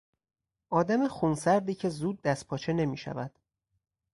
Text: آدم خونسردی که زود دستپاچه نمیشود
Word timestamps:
آدم 0.69 1.07
خونسردی 1.07 1.75
که 1.75 1.89
زود 1.89 2.21
دستپاچه 2.21 2.73
نمیشود 2.73 3.39